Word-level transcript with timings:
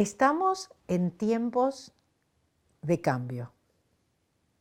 Estamos 0.00 0.70
en 0.88 1.10
tiempos 1.10 1.92
de 2.80 3.02
cambio, 3.02 3.52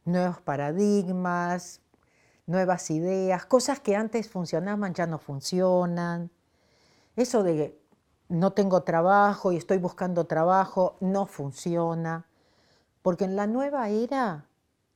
nuevos 0.03 0.41
paradigmas, 0.41 1.79
nuevas 2.45 2.91
ideas, 2.91 3.45
cosas 3.45 3.79
que 3.79 3.95
antes 3.95 4.29
funcionaban 4.29 4.93
ya 4.93 5.07
no 5.07 5.17
funcionan. 5.17 6.29
Eso 7.15 7.41
de 7.43 7.79
no 8.27 8.51
tengo 8.51 8.83
trabajo 8.83 9.53
y 9.53 9.55
estoy 9.55 9.77
buscando 9.77 10.25
trabajo 10.25 10.97
no 10.99 11.25
funciona, 11.25 12.27
porque 13.01 13.23
en 13.23 13.37
la 13.37 13.47
nueva 13.47 13.87
era 13.87 14.45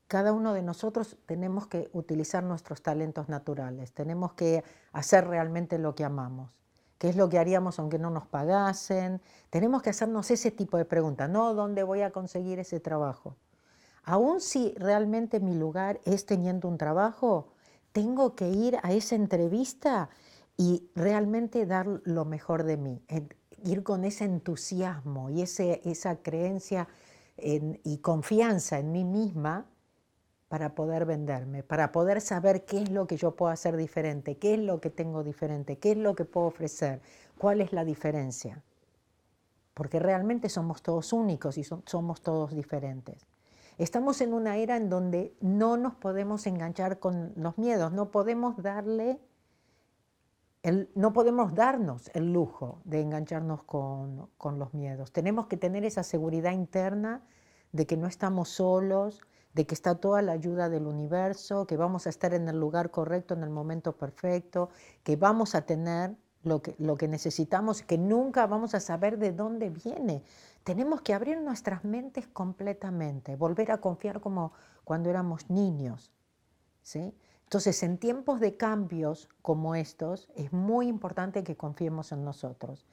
cada 0.07 0.33
uno 0.33 0.53
de 0.53 0.61
nosotros 0.61 1.15
tenemos 1.25 1.67
que 1.67 1.89
utilizar 1.93 2.43
nuestros 2.43 2.81
talentos 2.81 3.29
naturales, 3.29 3.93
tenemos 3.93 4.33
que 4.33 4.65
hacer 4.91 5.25
realmente 5.25 5.77
lo 5.77 5.95
que 5.95 6.03
amamos. 6.03 6.51
¿Qué 7.03 7.09
es 7.09 7.17
lo 7.17 7.27
que 7.27 7.37
haríamos 7.37 7.79
aunque 7.79 7.99
no 7.99 8.09
nos 8.11 8.27
pagasen? 8.27 9.19
Tenemos 9.49 9.81
que 9.81 9.89
hacernos 9.89 10.31
ese 10.31 10.51
tipo 10.51 10.77
de 10.77 10.85
preguntas, 10.85 11.29
no 11.29 11.53
dónde 11.53 11.83
voy 11.83 11.99
a 11.99 12.11
conseguir 12.11 12.59
ese 12.59 12.79
trabajo. 12.79 13.35
Aún 14.05 14.39
si 14.39 14.73
realmente 14.77 15.41
mi 15.41 15.53
lugar 15.53 15.99
es 16.05 16.25
teniendo 16.25 16.69
un 16.69 16.77
trabajo, 16.77 17.49
tengo 17.91 18.35
que 18.35 18.47
ir 18.47 18.77
a 18.83 18.93
esa 18.93 19.15
entrevista 19.15 20.11
y 20.55 20.89
realmente 20.95 21.65
dar 21.65 21.87
lo 22.05 22.23
mejor 22.23 22.63
de 22.63 22.77
mí, 22.77 23.03
ir 23.65 23.83
con 23.83 24.05
ese 24.05 24.23
entusiasmo 24.23 25.29
y 25.29 25.41
esa 25.41 26.15
creencia 26.21 26.87
y 27.35 27.97
confianza 27.97 28.79
en 28.79 28.93
mí 28.93 29.03
misma 29.03 29.65
para 30.53 30.75
poder 30.75 31.05
venderme, 31.05 31.63
para 31.63 31.91
poder 31.91 32.21
saber 32.21 32.63
qué 32.63 32.83
es 32.83 32.91
lo 32.91 33.07
que 33.07 33.17
yo 33.17 33.35
puedo 33.35 33.51
hacer 33.51 33.75
diferente, 33.75 34.37
qué 34.37 34.53
es 34.53 34.59
lo 34.59 34.79
que 34.79 34.91
tengo 34.91 35.23
diferente, 35.23 35.79
qué 35.79 35.93
es 35.93 35.97
lo 35.97 36.13
que 36.13 36.25
puedo 36.25 36.45
ofrecer, 36.45 37.01
cuál 37.39 37.59
es 37.59 37.73
la 37.73 37.83
diferencia. 37.83 38.61
Porque 39.73 39.97
realmente 39.97 40.49
somos 40.49 40.83
todos 40.83 41.11
únicos 41.11 41.57
y 41.57 41.63
somos 41.63 42.21
todos 42.21 42.53
diferentes. 42.53 43.25
Estamos 43.79 44.21
en 44.21 44.31
una 44.31 44.57
era 44.57 44.77
en 44.77 44.91
donde 44.91 45.35
no 45.41 45.75
nos 45.75 45.95
podemos 45.95 46.45
enganchar 46.45 46.99
con 46.99 47.33
los 47.35 47.57
miedos, 47.57 47.91
no 47.91 48.11
podemos 48.11 48.61
darle, 48.61 49.19
no 50.93 51.13
podemos 51.13 51.55
darnos 51.55 52.11
el 52.13 52.31
lujo 52.31 52.79
de 52.83 53.01
engancharnos 53.01 53.63
con, 53.63 54.29
con 54.37 54.59
los 54.59 54.75
miedos. 54.75 55.11
Tenemos 55.11 55.47
que 55.47 55.57
tener 55.57 55.83
esa 55.83 56.03
seguridad 56.03 56.51
interna 56.51 57.23
de 57.71 57.87
que 57.87 57.97
no 57.97 58.05
estamos 58.05 58.49
solos, 58.49 59.23
de 59.53 59.65
que 59.65 59.75
está 59.75 59.95
toda 59.95 60.21
la 60.21 60.31
ayuda 60.31 60.69
del 60.69 60.87
universo, 60.87 61.67
que 61.67 61.77
vamos 61.77 62.07
a 62.07 62.09
estar 62.09 62.33
en 62.33 62.47
el 62.47 62.59
lugar 62.59 62.91
correcto, 62.91 63.33
en 63.33 63.43
el 63.43 63.49
momento 63.49 63.95
perfecto, 63.95 64.69
que 65.03 65.15
vamos 65.15 65.55
a 65.55 65.61
tener 65.61 66.15
lo 66.43 66.61
que, 66.61 66.75
lo 66.77 66.97
que 66.97 67.07
necesitamos, 67.07 67.81
que 67.83 67.97
nunca 67.97 68.47
vamos 68.47 68.73
a 68.75 68.79
saber 68.79 69.17
de 69.17 69.31
dónde 69.31 69.69
viene. 69.69 70.23
Tenemos 70.63 71.01
que 71.01 71.13
abrir 71.13 71.39
nuestras 71.39 71.83
mentes 71.83 72.27
completamente, 72.27 73.35
volver 73.35 73.71
a 73.71 73.79
confiar 73.79 74.21
como 74.21 74.53
cuando 74.83 75.09
éramos 75.09 75.49
niños. 75.49 76.11
¿sí? 76.81 77.13
Entonces, 77.43 77.83
en 77.83 77.97
tiempos 77.97 78.39
de 78.39 78.57
cambios 78.57 79.29
como 79.41 79.75
estos, 79.75 80.27
es 80.35 80.51
muy 80.51 80.87
importante 80.87 81.43
que 81.43 81.55
confiemos 81.55 82.11
en 82.11 82.25
nosotros. 82.25 82.85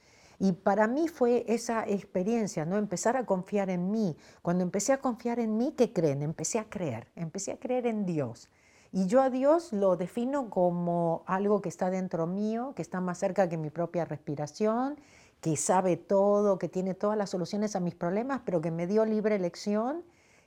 Y 0.43 0.53
para 0.53 0.89
mí 0.89 1.07
fue 1.07 1.45
esa 1.49 1.87
experiencia, 1.87 2.65
¿no? 2.65 2.79
Empezar 2.79 3.15
a 3.19 3.27
confiar 3.27 3.69
en 3.69 3.91
mí. 3.91 4.17
Cuando 4.41 4.65
empecé 4.65 4.95
a 4.95 4.99
confiar 4.99 5.39
en 5.39 5.59
mí, 5.59 5.75
¿qué 5.77 5.93
creen? 5.93 6.23
Empecé 6.23 6.59
a 6.59 6.65
creer, 6.65 7.09
empecé 7.15 7.53
a 7.53 7.59
creer 7.59 7.87
en 7.87 8.07
Dios. 8.07 8.49
Y 8.91 9.07
yo 9.07 9.21
a 9.21 9.29
Dios 9.29 9.71
lo 9.75 9.97
defino 9.97 10.49
como 10.49 11.25
algo 11.27 11.61
que 11.61 11.69
está 11.69 11.91
dentro 11.91 12.27
mío, 12.27 12.73
que 12.75 12.81
está 12.81 13.03
más 13.03 13.19
cerca 13.19 13.51
que 13.51 13.59
mi 13.59 13.69
propia 13.69 14.07
respiración, 14.07 14.97
que 15.43 15.59
sabe 15.59 15.99
todo, 15.99 16.59
que 16.59 16.71
tiene 16.71 16.95
todas 16.95 17.19
las 17.19 17.29
soluciones 17.29 17.77
a 17.77 17.81
mis 17.81 17.95
problemas, 17.95 18.41
pero 18.43 18.63
que 18.63 18.71
me 18.71 18.87
dio 18.87 19.05
libre 19.05 19.37
elección 19.37 20.03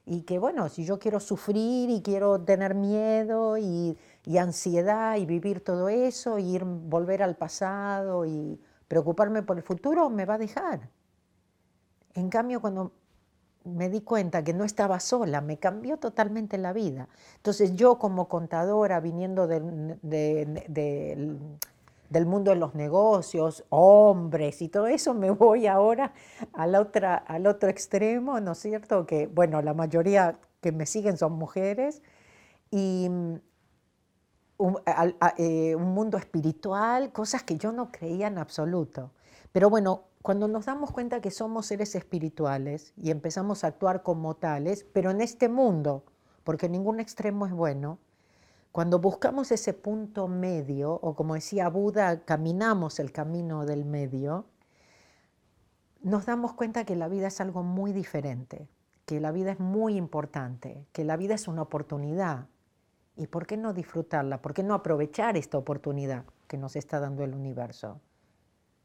y 0.07 0.23
que 0.23 0.39
bueno, 0.39 0.69
si 0.69 0.85
yo 0.85 0.97
quiero 0.97 1.19
sufrir 1.19 1.91
y 1.91 2.01
quiero 2.01 2.41
tener 2.41 2.73
miedo 2.73 3.59
y, 3.59 3.95
y 4.25 4.37
ansiedad 4.37 5.17
y 5.17 5.27
vivir 5.27 5.63
todo 5.63 5.87
eso, 5.87 6.39
y 6.39 6.55
ir, 6.55 6.63
volver 6.65 7.21
al 7.21 7.35
pasado 7.37 8.25
y 8.25 8.59
preocuparme 8.87 9.43
por 9.43 9.57
el 9.57 9.63
futuro 9.63 10.09
me 10.09 10.25
va 10.25 10.35
a 10.35 10.37
dejar. 10.37 10.89
En 12.13 12.29
cambio, 12.29 12.61
cuando 12.61 12.91
me 13.65 13.89
di 13.89 14.01
cuenta 14.01 14.43
que 14.43 14.53
no 14.53 14.65
estaba 14.65 14.99
sola, 14.99 15.41
me 15.41 15.57
cambió 15.57 15.97
totalmente 15.97 16.57
la 16.57 16.73
vida. 16.73 17.07
Entonces 17.37 17.75
yo 17.75 17.97
como 17.97 18.27
contadora, 18.27 18.99
viniendo 18.99 19.47
del, 19.47 19.97
del 22.13 22.25
mundo 22.25 22.51
de 22.51 22.57
los 22.57 22.75
negocios, 22.75 23.65
hombres 23.69 24.61
y 24.61 24.69
todo 24.69 24.87
eso, 24.87 25.13
me 25.13 25.31
voy 25.31 25.67
ahora 25.67 26.13
al, 26.53 26.75
otra, 26.75 27.15
al 27.15 27.47
otro 27.47 27.69
extremo, 27.69 28.39
¿no 28.39 28.51
es 28.51 28.59
cierto? 28.59 29.05
Que, 29.05 29.27
bueno, 29.27 29.61
la 29.61 29.73
mayoría 29.73 30.39
que 30.61 30.71
me 30.71 30.85
siguen 30.85 31.17
son 31.17 31.33
mujeres 31.33 32.01
y 32.71 33.09
eh, 35.37 35.75
un, 35.75 35.93
mundo 35.93 36.17
espiritual, 36.17 37.11
cosas 37.11 37.43
que 37.43 37.57
yo 37.57 37.71
no 37.71 37.91
creía 37.91 38.27
en 38.27 38.37
absoluto. 38.37 39.11
Pero 39.51 39.69
bueno, 39.69 40.03
cuando 40.21 40.47
nos 40.47 40.65
damos 40.65 40.91
cuenta 40.91 41.21
que 41.21 41.31
somos 41.31 41.65
seres 41.65 41.95
espirituales 41.95 42.93
y 42.95 43.11
empezamos 43.11 43.63
a 43.63 43.67
actuar 43.67 44.03
como 44.03 44.35
tales, 44.35 44.85
pero 44.93 45.11
en 45.11 45.21
este 45.21 45.49
mundo, 45.49 46.05
porque 46.43 46.69
ningún 46.69 46.99
extremo 46.99 47.45
es 47.45 47.51
bueno, 47.51 47.99
cuando 48.71 48.99
buscamos 48.99 49.51
ese 49.51 49.73
punto 49.73 50.27
medio, 50.27 50.93
o 50.93 51.15
como 51.15 51.35
decía 51.35 51.69
Buda, 51.69 52.21
caminamos 52.21 52.99
el 52.99 53.11
camino 53.11 53.65
del 53.65 53.85
medio, 53.85 54.45
nos 56.01 56.25
damos 56.25 56.53
cuenta 56.53 56.83
que 56.83 56.95
la 56.95 57.07
vida 57.07 57.27
es 57.27 57.39
algo 57.39 57.63
muy 57.63 57.93
diferente, 57.93 58.67
que 59.05 59.19
la 59.19 59.31
vida 59.31 59.51
es 59.51 59.59
muy 59.59 59.95
importante, 59.95 60.87
que 60.91 61.03
la 61.03 61.17
vida 61.17 61.35
es 61.35 61.47
una 61.47 61.61
oportunidad, 61.61 62.47
¿Y 63.15 63.27
por 63.27 63.45
qué 63.45 63.57
no 63.57 63.73
disfrutarla? 63.73 64.41
¿Por 64.41 64.53
qué 64.53 64.63
no 64.63 64.73
aprovechar 64.73 65.37
esta 65.37 65.57
oportunidad 65.57 66.25
que 66.47 66.57
nos 66.57 66.75
está 66.75 66.99
dando 66.99 67.23
el 67.23 67.35
universo? 67.35 68.01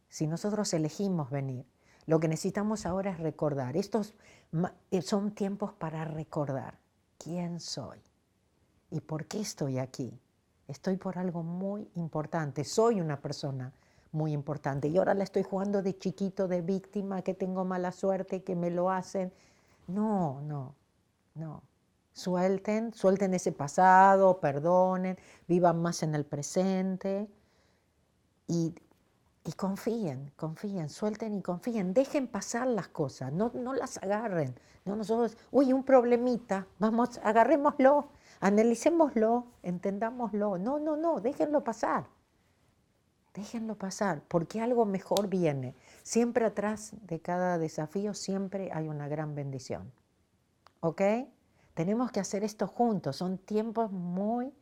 Si 0.09 0.27
nosotros 0.27 0.72
elegimos 0.75 1.31
venir, 1.31 1.65
lo 2.06 2.21
que 2.21 2.28
necesitamos 2.28 2.87
ahora 2.87 3.11
es 3.11 3.19
recordar. 3.19 3.77
Estos 3.77 4.15
eh, 4.91 5.03
son 5.03 5.33
tiempos 5.33 5.72
para 5.72 6.05
recordar 6.05 6.78
quién 7.19 7.61
soy 7.61 7.99
y 8.91 9.00
por 9.00 9.27
qué 9.27 9.41
estoy 9.41 9.78
aquí. 9.78 10.19
Estoy 10.67 10.97
por 10.97 11.19
algo 11.19 11.43
muy 11.43 11.88
importante. 11.94 12.65
Soy 12.65 13.00
una 13.00 13.21
persona 13.21 13.72
muy 14.12 14.33
importante. 14.33 14.88
Y 14.88 14.99
ahora 14.99 15.15
la 15.15 15.25
estoy 15.25 15.43
jugando 15.43 15.83
de 15.83 15.99
chiquito, 15.99 16.49
de 16.49 16.62
víctima, 16.62 17.22
que 17.22 17.34
tengo 17.34 17.65
mala 17.65 17.93
suerte, 17.93 18.43
que 18.43 18.55
me 18.56 18.71
lo 18.71 18.91
hacen. 18.91 19.33
No, 19.87 20.41
no, 20.43 20.75
no. 21.34 21.62
Suelten, 22.19 22.93
suelten 22.93 23.33
ese 23.33 23.53
pasado, 23.53 24.41
perdonen, 24.41 25.17
vivan 25.47 25.81
más 25.81 26.03
en 26.03 26.17
el 26.17 26.27
presente 26.27 27.31
y, 28.49 28.75
confíen, 29.56 30.33
confíen, 30.34 30.89
suelten 30.89 31.34
y 31.34 31.43
confíen, 31.43 31.95
dejen 31.95 32.27
pasar 32.27 32.67
las 32.67 32.89
cosas, 32.89 33.33
no, 33.33 33.53
no 33.55 33.73
las 33.73 33.99
agarren. 33.99 34.59
No 34.84 34.97
nosotros, 34.97 35.39
uy, 35.53 35.73
un 35.73 35.84
problemita, 35.84 36.67
vamos, 36.81 37.21
agarrémoslo, 37.23 38.09
analicémoslo, 38.41 39.47
entendámoslo. 39.62 40.59
No, 40.59 40.81
no, 40.81 40.97
no, 40.97 41.21
déjenlo 41.21 41.62
pasar. 41.62 42.09
Déjenlo 43.33 43.77
pasar, 43.77 44.23
porque 44.27 44.61
algo 44.61 44.87
mejor 44.87 45.29
viene. 45.29 45.77
Siempre 46.03 46.47
atrás 46.47 46.95
de 47.03 47.21
cada 47.21 47.59
desafío, 47.59 48.12
siempre 48.12 48.73
hay 48.73 48.89
una 48.89 49.06
gran 49.06 49.37
bendición. 49.37 49.93
¿Ok? 50.81 51.03
Tenemos 51.78 52.11
que 52.11 52.19
hacer 52.19 52.43
esto 52.43 52.66
juntos, 52.66 53.15
son 53.15 53.39
tiempos 53.39 53.93
muy 53.93 54.53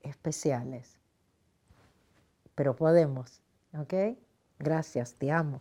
especiales. 0.00 0.96
Pero 2.54 2.74
podemos, 2.74 3.42
¿ok? 3.78 4.16
Gracias, 4.58 5.12
te 5.12 5.30
amo. 5.30 5.60